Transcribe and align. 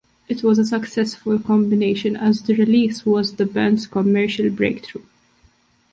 It 0.27 0.41
was 0.41 0.57
a 0.57 0.65
successful 0.65 1.37
combination 1.37 2.15
as 2.15 2.41
the 2.41 2.55
release 2.55 3.05
was 3.05 3.35
the 3.35 3.45
band's 3.45 3.85
commercial 3.85 4.49
breakthrough. 4.49 5.03